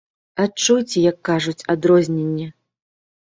Адчуйце, 0.43 0.95
як 1.11 1.17
кажуць, 1.29 1.63
адрозненне! 1.73 2.47